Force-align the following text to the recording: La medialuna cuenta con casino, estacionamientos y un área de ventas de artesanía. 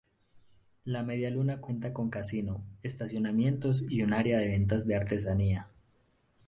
La 0.83 1.03
medialuna 1.03 1.61
cuenta 1.61 1.93
con 1.93 2.09
casino, 2.09 2.63
estacionamientos 2.81 3.83
y 3.87 4.01
un 4.01 4.13
área 4.13 4.39
de 4.39 4.47
ventas 4.47 4.87
de 4.87 4.95
artesanía. 4.95 5.67